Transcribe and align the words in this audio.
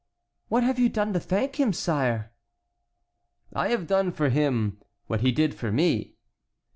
"What 0.47 0.63
have 0.63 0.79
you 0.79 0.89
done 0.89 1.13
to 1.13 1.19
thank 1.19 1.59
him, 1.59 1.73
sire?" 1.73 2.31
"I 3.53 3.67
have 3.67 3.85
done 3.85 4.11
for 4.11 4.29
him 4.29 4.79
what 5.05 5.21
he 5.21 5.31
did 5.31 5.53
for 5.53 5.71
me." 5.71 6.15